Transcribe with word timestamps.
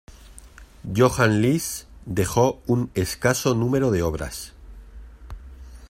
Johan 0.95 1.29
Liss 1.43 1.85
dejó 2.07 2.59
un 2.65 2.89
escaso 2.95 3.53
número 3.53 3.91
de 3.91 4.01
obras. 4.01 4.53